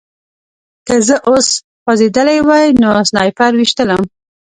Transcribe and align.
که 0.87 0.95
زه 1.07 1.15
اوس 1.29 1.47
خوځېدلی 1.83 2.39
وای 2.47 2.67
نو 2.81 2.89
سنایپر 3.09 3.51
ویشتلم 3.55 4.01